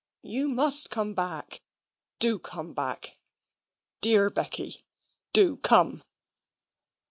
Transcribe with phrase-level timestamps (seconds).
[0.23, 1.61] You MUST come back.
[2.17, 3.19] Do come back.
[4.01, 4.81] Dear Becky,
[5.31, 6.01] do come."